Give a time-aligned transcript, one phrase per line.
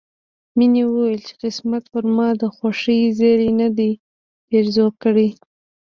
[0.57, 3.91] مينې وويل چې قسمت پر ما د خوښۍ زيری نه دی
[4.47, 5.29] پيرزو کړی